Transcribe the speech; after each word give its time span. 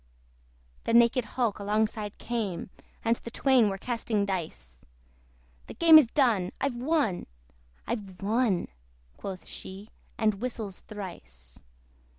The 0.85 0.95
naked 0.95 1.25
hulk 1.37 1.59
alongside 1.59 2.17
came, 2.17 2.71
And 3.05 3.17
the 3.17 3.29
twain 3.29 3.69
were 3.69 3.77
casting 3.77 4.25
dice; 4.25 4.81
"The 5.67 5.75
game 5.75 5.99
is 5.99 6.07
done! 6.07 6.53
I've 6.59 6.73
won! 6.73 7.27
I've 7.85 8.19
won!" 8.19 8.69
Quoth 9.17 9.45
she, 9.45 9.91
and 10.17 10.41
whistles 10.41 10.79
thrice. 10.79 11.61